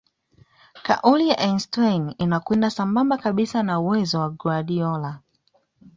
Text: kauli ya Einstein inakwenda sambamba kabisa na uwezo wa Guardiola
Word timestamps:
kauli 0.83 1.29
ya 1.29 1.39
Einstein 1.39 2.15
inakwenda 2.17 2.69
sambamba 2.69 3.17
kabisa 3.17 3.63
na 3.63 3.79
uwezo 3.79 4.19
wa 4.19 4.29
Guardiola 4.29 5.19